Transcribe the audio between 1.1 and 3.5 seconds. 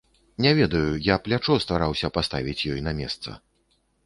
плячо стараўся паставіць ёй на месца.